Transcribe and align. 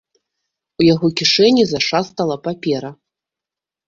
У 0.79 0.85
яго 0.93 1.07
кішэні 1.19 1.63
зашастала 1.71 2.37
папера. 2.47 2.91